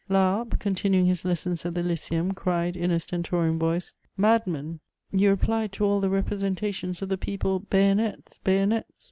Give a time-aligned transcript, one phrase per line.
[0.09, 4.79] Laharpe, continuing his lessons at the Lyceum, cried in a stentorian voice:^' Madmen!
[5.11, 8.39] you replied to all the represen tations of the people,' Bayonets!
[8.43, 8.99] bayonets